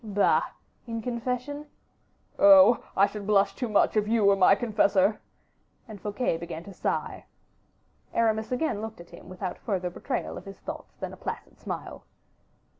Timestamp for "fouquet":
6.01-6.37